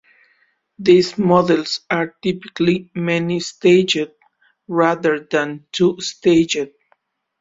These 0.79 1.19
models 1.19 1.81
are 1.87 2.15
typically 2.23 2.89
many-staged, 2.95 4.09
rather 4.67 5.19
than 5.19 5.67
two-staged. 5.71 6.71